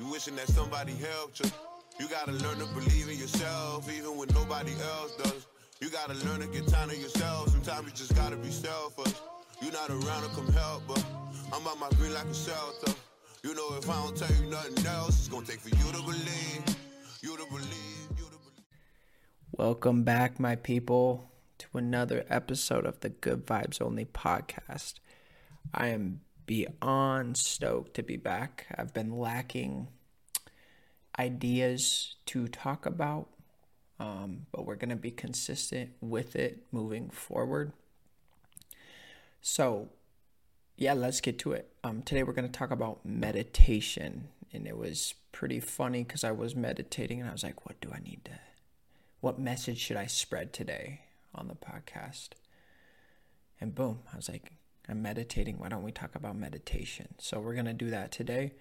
[0.00, 1.50] You wishing that somebody helped you.
[1.98, 5.46] You gotta learn to believe in yourself, even when nobody else does.
[5.78, 7.50] You gotta learn to get time to yourself.
[7.50, 9.12] Sometimes you just gotta be selfish.
[9.60, 11.04] You're not around to come help, but
[11.52, 12.94] I'm on my green like a shelter.
[13.42, 16.02] You know, if I don't tell you nothing else, it's gonna take for you to
[16.02, 16.64] believe.
[17.20, 18.08] You to believe.
[18.16, 18.64] You to believe.
[19.52, 24.94] Welcome back, my people, to another episode of the Good Vibes Only podcast.
[25.74, 28.66] I am beyond stoked to be back.
[28.76, 29.86] I've been lacking
[31.20, 33.28] ideas to talk about,
[33.98, 37.72] um, but we're going to be consistent with it moving forward.
[39.42, 39.90] So,
[40.76, 41.70] yeah, let's get to it.
[41.84, 46.32] Um, today we're going to talk about meditation, and it was pretty funny because I
[46.32, 48.38] was meditating and I was like, what do I need to,
[49.20, 51.02] what message should I spread today
[51.34, 52.30] on the podcast?
[53.60, 54.52] And boom, I was like,
[54.88, 55.58] I'm meditating.
[55.58, 57.08] Why don't we talk about meditation?
[57.18, 58.54] So we're going to do that today.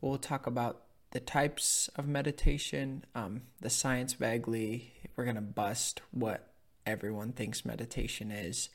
[0.00, 4.92] We'll talk about the types of meditation, um, the science vaguely.
[5.16, 6.50] We're going to bust what
[6.84, 8.68] everyone thinks meditation is.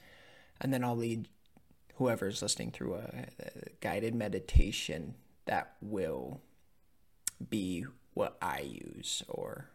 [0.60, 1.28] And then I'll lead
[1.96, 6.42] whoever's listening through a, a guided meditation that will
[7.50, 9.70] be what I use or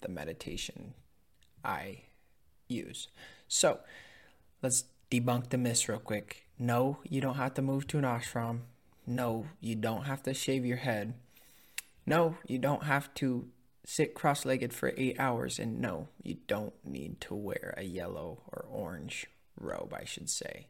[0.00, 0.94] the meditation
[1.64, 2.02] I
[2.68, 3.08] use.
[3.48, 3.80] So
[4.62, 6.44] let's debunk the myths real quick.
[6.58, 8.60] No, you don't have to move to an ashram.
[9.06, 11.14] No, you don't have to shave your head.
[12.08, 13.48] No, you don't have to
[13.84, 15.58] sit cross legged for eight hours.
[15.58, 19.26] And no, you don't need to wear a yellow or orange
[19.58, 20.68] robe, I should say.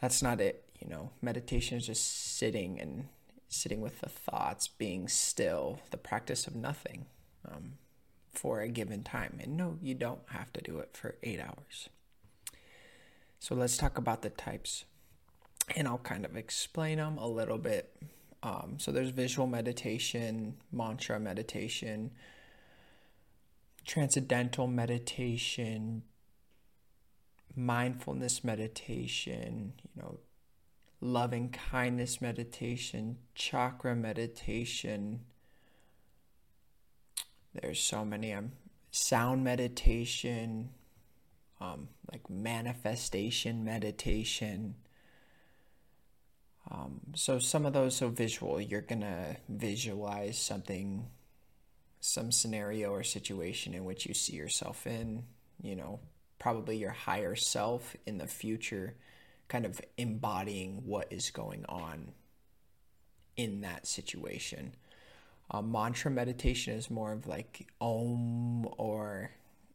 [0.00, 0.64] That's not it.
[0.80, 3.08] You know, meditation is just sitting and
[3.48, 7.06] sitting with the thoughts, being still, the practice of nothing
[7.48, 7.74] um,
[8.32, 9.38] for a given time.
[9.42, 11.88] And no, you don't have to do it for eight hours.
[13.38, 14.84] So let's talk about the types,
[15.76, 17.94] and I'll kind of explain them a little bit.
[18.44, 22.10] Um, so there's visual meditation, mantra meditation,
[23.86, 26.02] transcendental meditation,
[27.56, 30.18] mindfulness meditation, you know,
[31.00, 35.20] loving kindness meditation, chakra meditation.
[37.54, 38.34] There's so many.
[38.34, 38.52] Um,
[38.90, 40.68] sound meditation,
[41.62, 44.74] um, like manifestation meditation.
[46.70, 51.06] Um, so some of those so visual, you're gonna visualize something,
[52.00, 55.24] some scenario or situation in which you see yourself in.
[55.62, 56.00] You know,
[56.38, 58.94] probably your higher self in the future,
[59.48, 62.12] kind of embodying what is going on
[63.36, 64.74] in that situation.
[65.50, 69.30] Uh, mantra meditation is more of like om or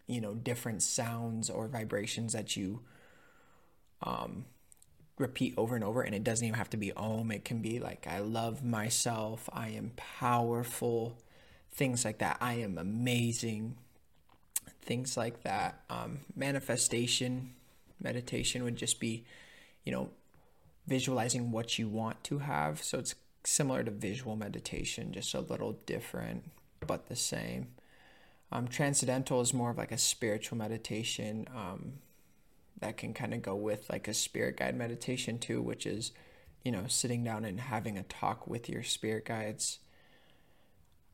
[0.07, 2.81] you know different sounds or vibrations that you
[4.01, 4.45] um,
[5.19, 7.79] repeat over and over and it doesn't even have to be om it can be
[7.79, 11.17] like i love myself i am powerful
[11.71, 12.37] things like that.
[12.41, 13.77] I am amazing
[14.81, 15.81] things like that.
[15.89, 17.53] Um, manifestation
[18.01, 19.25] meditation would just be
[19.83, 20.09] you know
[20.87, 22.83] visualizing what you want to have.
[22.83, 26.43] So it's similar to visual meditation just a little different
[26.85, 27.69] but the same.
[28.51, 31.47] Um, transcendental is more of like a spiritual meditation.
[31.55, 31.99] Um,
[32.79, 36.11] that can kind of go with like a spirit guide meditation too, which is,
[36.63, 39.79] you know, sitting down and having a talk with your spirit guides.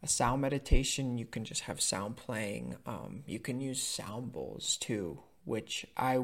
[0.04, 2.76] A sound meditation, you can just have sound playing.
[2.86, 6.20] Um, you can use sound bowls too, which I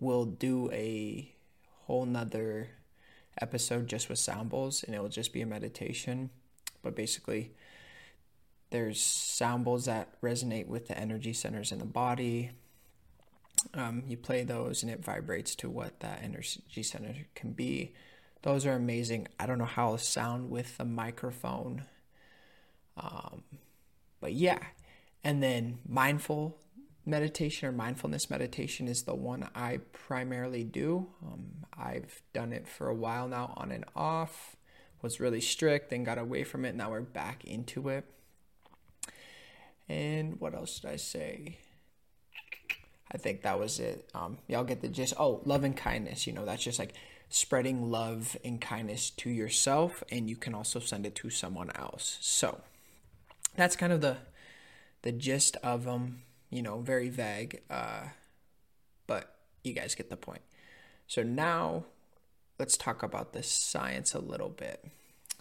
[0.00, 1.34] will do a
[1.86, 2.70] whole nother
[3.40, 6.30] episode just with sound bowls and it will just be a meditation.
[6.82, 7.52] But basically,
[8.70, 12.50] there's sound bowls that resonate with the energy centers in the body.
[13.74, 17.92] Um, you play those and it vibrates to what that energy center can be.
[18.42, 19.28] Those are amazing.
[19.38, 21.84] I don't know how it'll sound with the microphone.
[22.96, 23.42] Um,
[24.20, 24.58] but yeah.
[25.22, 26.56] And then mindful
[27.04, 31.08] meditation or mindfulness meditation is the one I primarily do.
[31.24, 34.56] Um, I've done it for a while now on and off.
[35.00, 36.74] Was really strict, then got away from it.
[36.74, 38.04] Now we're back into it.
[39.88, 41.58] And what else did I say?
[43.10, 44.08] I think that was it.
[44.14, 45.14] Um, y'all get the gist.
[45.18, 46.26] Oh, love and kindness.
[46.26, 46.94] You know, that's just like
[47.30, 52.18] spreading love and kindness to yourself, and you can also send it to someone else.
[52.20, 52.60] So
[53.56, 54.18] that's kind of the
[55.02, 56.22] the gist of them.
[56.50, 58.08] You know, very vague, uh,
[59.06, 60.42] but you guys get the point.
[61.06, 61.84] So now
[62.58, 64.84] let's talk about the science a little bit.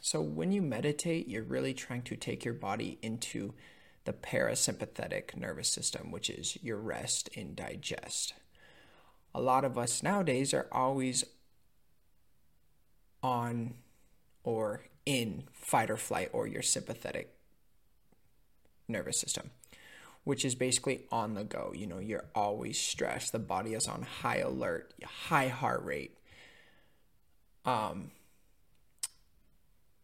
[0.02, 3.54] So when you meditate, you're really trying to take your body into
[4.08, 8.34] the parasympathetic nervous system, which is your rest and digest.
[9.36, 11.26] A lot of us nowadays are always
[13.22, 13.74] on
[14.46, 17.36] or in fight or flight or your sympathetic
[18.88, 19.52] nervous system,
[20.24, 21.74] which is basically on the go.
[21.76, 23.34] You know, you're always stressed.
[23.34, 26.18] The body is on high alert, high heart rate.
[27.66, 28.12] Um,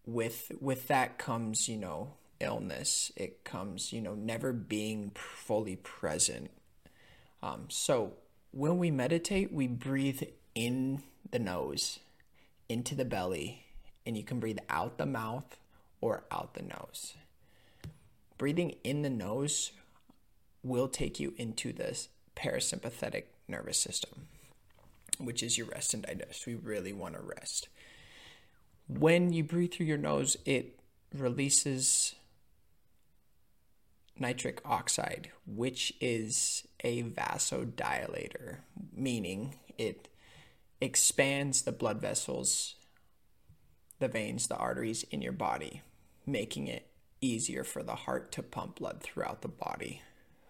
[0.06, 3.12] with with that comes, you know, illness.
[3.16, 6.52] It comes, you know, never being fully present.
[7.42, 8.14] Um, so
[8.52, 10.24] when we meditate, we breathe
[10.56, 12.00] in the nose,
[12.70, 13.64] into the belly,
[14.06, 15.58] and you can breathe out the mouth
[16.02, 17.16] or out the nose.
[18.38, 19.72] Breathing in the nose
[20.64, 21.98] will take you into the
[22.36, 24.28] parasympathetic nervous system,
[25.20, 26.46] which is your rest and digest.
[26.46, 27.68] We really want to rest.
[28.88, 30.80] When you breathe through your nose, it
[31.14, 32.16] releases
[34.18, 38.58] nitric oxide, which is a vasodilator,
[38.96, 40.10] meaning it
[40.80, 42.76] expands the blood vessels,
[44.00, 45.82] the veins, the arteries in your body,
[46.26, 46.88] making it
[47.22, 50.02] easier for the heart to pump blood throughout the body,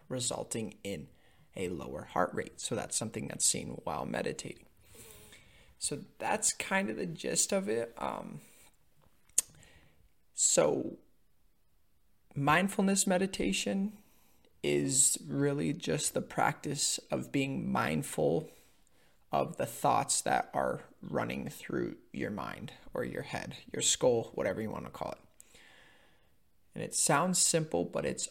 [0.09, 1.07] resulting in
[1.55, 2.59] a lower heart rate.
[2.59, 4.65] So that's something that's seen while meditating.
[5.77, 7.93] So that's kind of the gist of it.
[7.97, 8.41] Um,
[10.33, 10.97] so
[12.35, 13.93] mindfulness meditation
[14.61, 18.49] is really just the practice of being mindful
[19.31, 24.61] of the thoughts that are running through your mind or your head, your skull, whatever
[24.61, 25.59] you want to call it.
[26.75, 28.29] And it sounds simple, but it's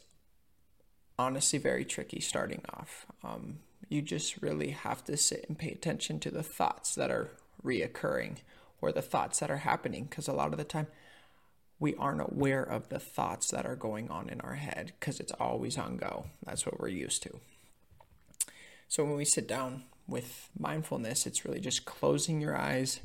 [1.18, 3.06] honestly very tricky starting off.
[3.22, 3.58] Um,
[3.88, 7.30] you just really have to sit and pay attention to the thoughts that are
[7.64, 8.38] reoccurring
[8.80, 10.86] or the thoughts that are happening because a lot of the time
[11.82, 15.32] we aren't aware of the thoughts that are going on in our head because it's
[15.32, 16.26] always on go.
[16.46, 17.40] That's what we're used to.
[18.86, 23.00] So when we sit down with mindfulness, it's really just closing your eyes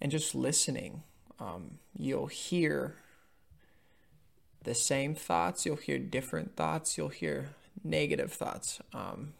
[0.00, 1.04] and just listening.
[1.38, 2.96] Um, you'll hear
[4.64, 7.50] the same thoughts, you'll hear different thoughts, you'll hear
[7.84, 8.80] negative thoughts.
[8.92, 9.34] Um,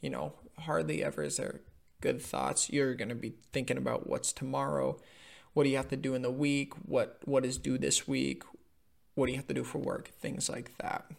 [0.00, 1.60] you know, hardly ever is there
[2.00, 2.68] good thoughts.
[2.68, 4.98] You're going to be thinking about what's tomorrow,
[5.52, 8.42] what do you have to do in the week, what what is due this week,
[9.14, 11.10] what do you have to do for work, things like that.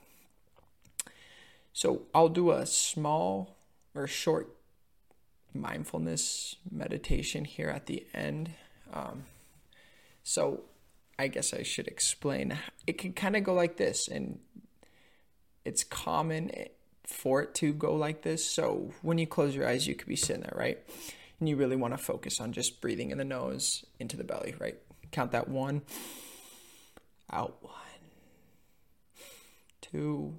[1.74, 3.56] So I'll do a small
[3.94, 4.56] or short
[5.54, 8.52] mindfulness meditation here at the end.
[8.94, 9.26] Um,
[10.24, 10.64] so
[11.18, 12.58] I guess I should explain.
[12.88, 14.40] It can kind of go like this, and
[15.64, 16.52] it's common
[17.06, 18.46] for it to go like this.
[18.46, 20.80] So when you close your eyes, you could be sitting there, right?
[21.42, 24.54] And you really want to focus on just breathing in the nose into the belly,
[24.60, 24.78] right?
[25.12, 25.82] Count that one,
[27.32, 27.74] out one,
[29.82, 30.36] two,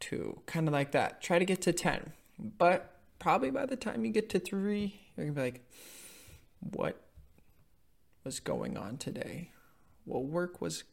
[0.00, 1.20] two, kind of like that.
[1.20, 2.14] Try to get to 10.
[2.38, 5.68] But probably by the time you get to three, you're going to be like,
[6.60, 6.98] what
[8.24, 9.50] was going on today?
[10.06, 10.84] Well, work was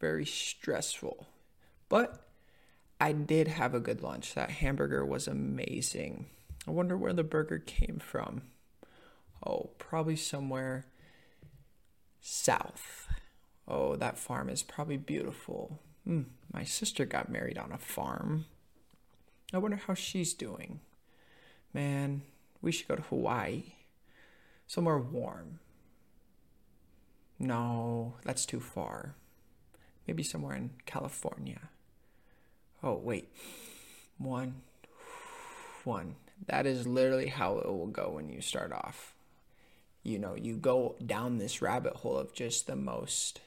[0.00, 1.28] very stressful,
[1.88, 2.26] but
[3.00, 4.34] I did have a good lunch.
[4.34, 6.26] That hamburger was amazing.
[6.66, 8.42] I wonder where the burger came from.
[9.44, 10.86] Oh, probably somewhere
[12.20, 13.08] south.
[13.66, 15.80] Oh, that farm is probably beautiful.
[16.04, 16.22] Hmm,
[16.52, 18.46] my sister got married on a farm.
[19.52, 20.80] I wonder how she's doing.
[21.74, 22.22] Man,
[22.60, 23.74] we should go to Hawaii.
[24.66, 25.58] Somewhere warm.
[27.38, 29.16] No, that's too far.
[30.06, 31.70] Maybe somewhere in California.
[32.82, 33.28] Oh, wait.
[34.18, 34.62] One.
[35.84, 36.16] One.
[36.46, 39.14] That is literally how it will go when you start off.
[40.02, 43.40] You know, you go down this rabbit hole of just the most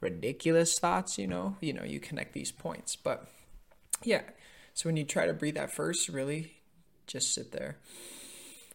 [0.00, 2.96] ridiculous thoughts, you know, you know, you connect these points.
[2.96, 3.28] But
[4.02, 4.22] yeah,
[4.74, 6.54] so when you try to breathe at first, really
[7.06, 7.76] just sit there,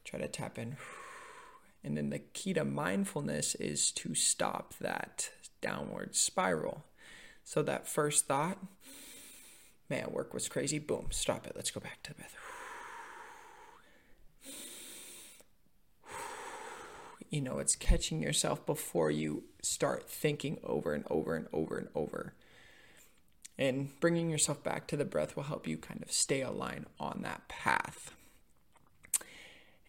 [0.06, 0.78] try to tap in.
[1.84, 5.30] And then the key to mindfulness is to stop that
[5.62, 6.86] downward spiral.
[7.44, 8.58] So that first thought,
[9.90, 10.80] man, work was crazy.
[10.80, 11.54] Boom, stop it.
[11.56, 12.36] Let's go back to the breath.
[17.30, 21.90] You know, it's catching yourself before you start thinking over and over and over and
[21.94, 22.34] over.
[23.58, 27.22] And bringing yourself back to the breath will help you kind of stay aligned on
[27.24, 28.12] that path.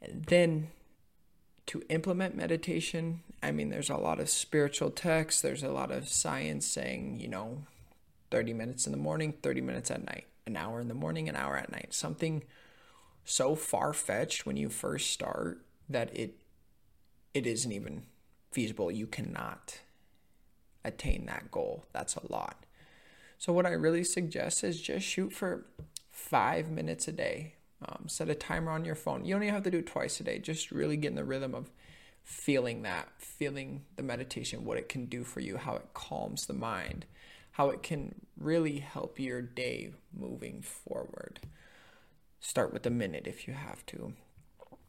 [0.01, 0.69] And then
[1.67, 6.09] to implement meditation, I mean, there's a lot of spiritual texts, there's a lot of
[6.09, 7.65] science saying, you know,
[8.31, 11.37] 30 minutes in the morning, 30 minutes at night, an hour in the morning, an
[11.37, 11.93] hour at night.
[11.93, 12.43] Something
[13.25, 16.37] so far fetched when you first start that it
[17.35, 18.05] it isn't even
[18.51, 18.91] feasible.
[18.91, 19.81] You cannot
[20.85, 21.85] attain that goal.
[21.93, 22.65] That's a lot.
[23.39, 25.67] So what I really suggest is just shoot for
[26.11, 27.55] five minutes a day.
[27.87, 29.25] Um, set a timer on your phone.
[29.25, 30.41] You don't even have to do it twice a day.
[30.41, 31.71] Just really get in the rhythm of
[32.25, 36.53] feeling that, feeling the meditation, what it can do for you, how it calms the
[36.53, 37.07] mind,
[37.53, 41.41] how it can really help your day moving forward.
[42.41, 44.13] Start with a minute if you have to.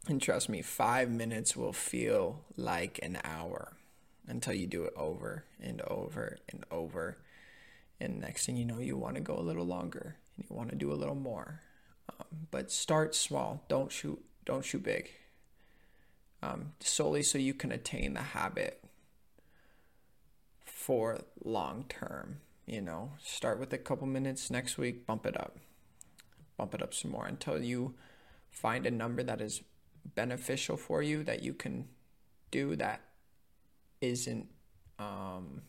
[0.08, 3.74] And trust me, five minutes will feel like an hour
[4.28, 7.18] until you do it over and over and over.
[8.00, 10.70] And next thing you know, you want to go a little longer and you want
[10.70, 11.62] to do a little more.
[12.10, 13.64] Um, but start small.
[13.68, 14.24] Don't shoot.
[14.46, 15.10] Don't shoot big.
[16.42, 18.82] Um, solely so you can attain the habit
[20.64, 22.40] for long term.
[22.66, 25.58] You know, start with a couple minutes next week, bump it up,
[26.56, 27.96] bump it up some more until you
[28.52, 29.62] find a number that is
[30.16, 31.88] beneficial for you that you can
[32.52, 33.02] do that
[34.02, 34.48] isn't
[34.98, 35.62] um,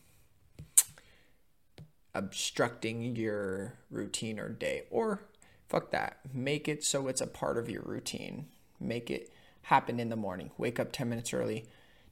[2.13, 4.83] obstructing your routine or day.
[4.89, 5.23] Or
[5.67, 8.47] fuck that, make it so it's a part of your routine.
[8.79, 9.31] Make it
[9.63, 10.51] happen in the morning.
[10.57, 11.65] Wake up 10 minutes early,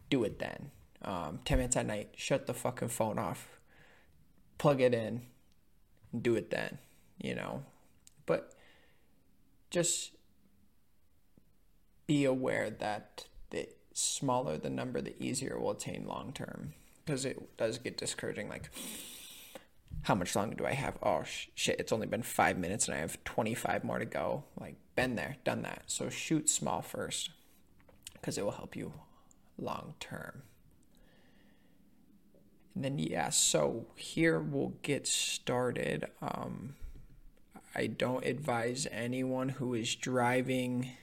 [0.09, 0.71] do it then.
[1.01, 3.59] Um, 10 minutes at night, shut the fucking phone off,
[4.57, 5.21] plug it in,
[6.19, 6.77] do it then,
[7.17, 7.63] you know.
[8.25, 8.53] But
[9.69, 10.11] just
[12.09, 16.73] be aware that the smaller the number, the easier it will attain long term.
[17.05, 18.49] Because it does get discouraging.
[18.49, 18.71] Like,
[20.01, 20.97] how much longer do I have?
[21.03, 21.21] Oh,
[21.53, 24.43] shit, it's only been five minutes and I have 25 more to go.
[24.59, 25.83] Like, been there, done that.
[25.85, 27.29] So, shoot small first
[28.13, 28.91] because it will help you
[29.59, 30.41] long term.
[32.73, 36.05] And then, yeah, so here we'll get started.
[36.23, 36.75] Um,
[37.75, 40.93] I don't advise anyone who is driving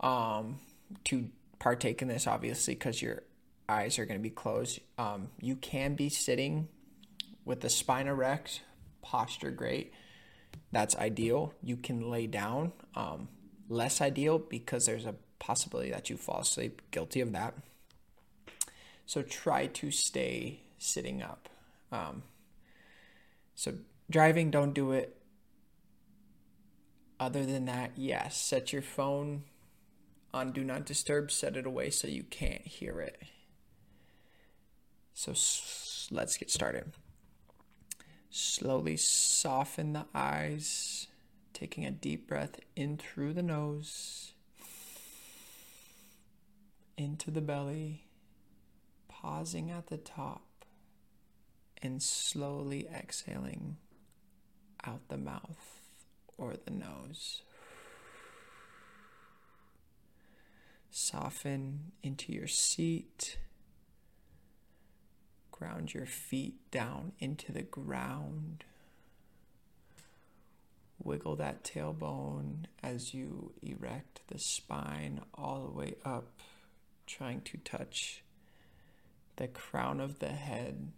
[0.00, 0.58] um,
[1.04, 3.22] to partake in this, obviously, because your
[3.68, 4.80] eyes are going to be closed.
[4.98, 6.68] Um, you can be sitting
[7.44, 8.62] with the spine erect,
[9.02, 9.92] posture great.
[10.72, 11.54] That's ideal.
[11.62, 12.72] You can lay down.
[12.94, 13.28] Um,
[13.68, 16.82] less ideal because there's a possibility that you fall asleep.
[16.90, 17.54] Guilty of that.
[19.06, 21.48] So try to stay sitting up.
[21.92, 22.22] Um,
[23.54, 23.74] so
[24.10, 25.16] driving, don't do it.
[27.18, 29.44] Other than that, yes, set your phone
[30.32, 33.22] on Do Not Disturb, set it away so you can't hear it.
[35.14, 35.32] So
[36.10, 36.92] let's get started.
[38.30, 41.06] Slowly soften the eyes,
[41.54, 44.32] taking a deep breath in through the nose,
[46.98, 48.04] into the belly,
[49.08, 50.42] pausing at the top,
[51.82, 53.78] and slowly exhaling
[54.84, 55.80] out the mouth
[56.36, 57.42] or the nose.
[60.98, 63.36] Soften into your seat.
[65.52, 68.64] Ground your feet down into the ground.
[70.98, 76.40] Wiggle that tailbone as you erect the spine all the way up,
[77.06, 78.22] trying to touch
[79.36, 80.92] the crown of the head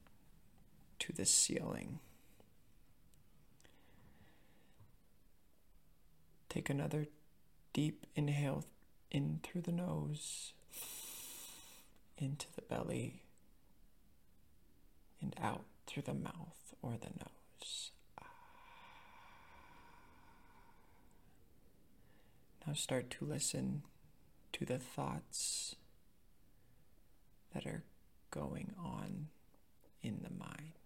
[1.01, 1.99] to the ceiling.
[6.49, 7.09] Take another
[7.73, 8.65] deep inhale
[9.11, 10.53] in through the nose,
[12.17, 13.23] into the belly,
[15.21, 17.91] and out through the mouth or the nose.
[22.67, 23.83] Now start to listen
[24.53, 25.75] to the thoughts
[27.55, 27.83] that are
[28.31, 29.29] going on
[30.03, 30.78] in the mind.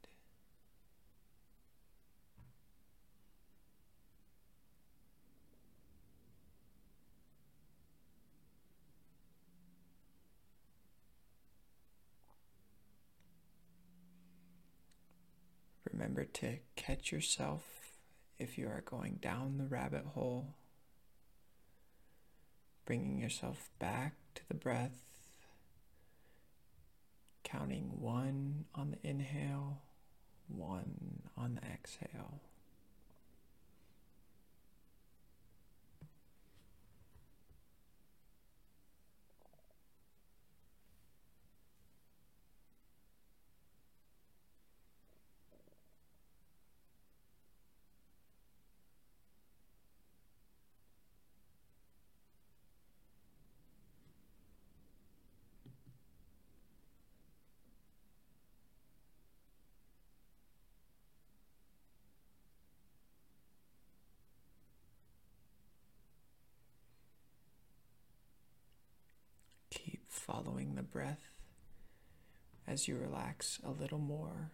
[16.13, 17.63] Remember to catch yourself
[18.39, 20.57] if you are going down the rabbit hole,
[22.85, 25.01] bringing yourself back to the breath,
[27.45, 29.81] counting one on the inhale,
[30.49, 32.43] one on the exhale.
[70.27, 71.31] Following the breath
[72.67, 74.53] as you relax a little more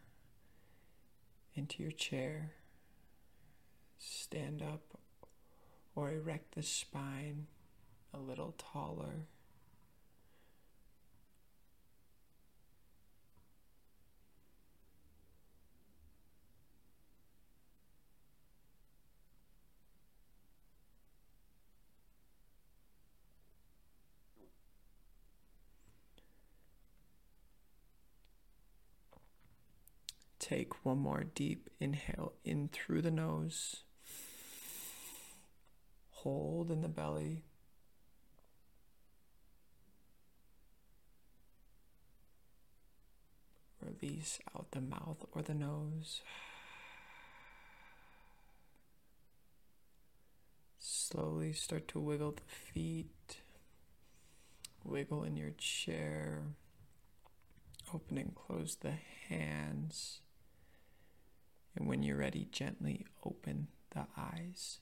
[1.55, 2.53] into your chair.
[3.99, 4.99] Stand up
[5.95, 7.49] or erect the spine
[8.15, 9.27] a little taller.
[30.49, 33.83] Take one more deep inhale in through the nose.
[36.11, 37.45] Hold in the belly.
[43.81, 46.23] Release out the mouth or the nose.
[50.79, 53.39] Slowly start to wiggle the feet,
[54.85, 56.43] wiggle in your chair,
[57.95, 58.95] open and close the
[59.29, 60.21] hands.
[61.79, 64.81] And when you're ready, gently open the eyes.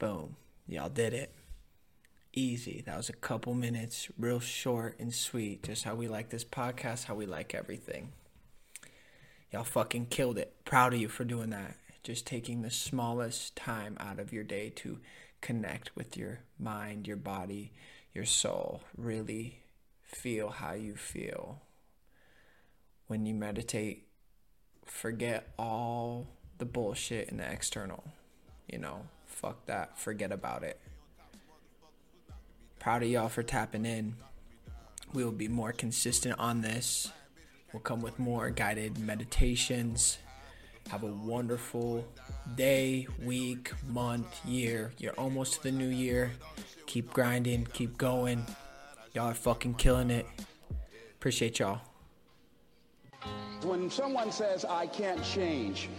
[0.00, 0.34] Boom.
[0.66, 1.32] Y'all did it.
[2.32, 2.82] Easy.
[2.84, 5.62] That was a couple minutes, real short and sweet.
[5.62, 8.10] Just how we like this podcast, how we like everything.
[9.52, 10.64] Y'all fucking killed it.
[10.64, 11.76] Proud of you for doing that.
[12.02, 14.98] Just taking the smallest time out of your day to
[15.40, 17.70] connect with your mind, your body,
[18.12, 18.82] your soul.
[18.96, 19.61] Really
[20.12, 21.60] feel how you feel.
[23.06, 24.06] When you meditate,
[24.84, 26.28] forget all
[26.58, 28.04] the bullshit in the external.
[28.70, 29.98] You know, fuck that.
[29.98, 30.80] Forget about it.
[32.78, 34.14] Proud of y'all for tapping in.
[35.12, 37.12] We will be more consistent on this.
[37.72, 40.18] We'll come with more guided meditations.
[40.88, 42.04] Have a wonderful
[42.56, 44.92] day, week, month, year.
[44.98, 46.32] You're almost to the new year.
[46.86, 48.44] Keep grinding, keep going.
[49.14, 50.26] Y'all are fucking killing it.
[51.18, 51.80] Appreciate y'all.
[53.62, 55.90] When someone says, I can't change,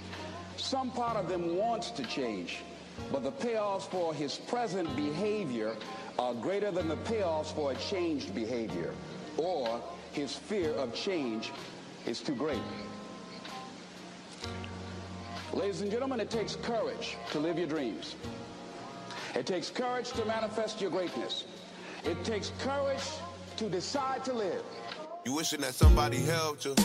[0.57, 2.61] some part of them wants to change,
[3.11, 5.75] but the payoffs for his present behavior
[6.17, 8.91] are greater than the payoffs for a changed behavior,
[9.37, 9.79] or
[10.11, 11.51] his fear of change
[12.07, 12.61] is too great.
[15.53, 18.15] Ladies and gentlemen, it takes courage to live your dreams.
[19.35, 21.45] It takes courage to manifest your greatness.
[22.05, 23.03] It takes courage
[23.57, 24.63] to decide to live.
[25.25, 26.75] You wishing that somebody helped you.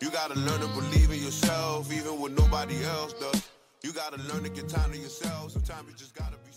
[0.00, 3.48] You gotta learn to believe in yourself, even when nobody else does.
[3.82, 5.50] You gotta learn to get time to yourself.
[5.52, 6.47] Sometimes you just gotta be.